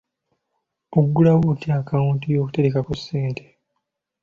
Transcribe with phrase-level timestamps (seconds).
[0.97, 3.45] Oggulawo otya akaawunti y'okuterekako ssente?